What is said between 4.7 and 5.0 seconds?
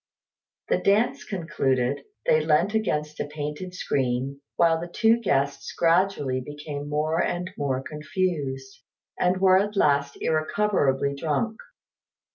the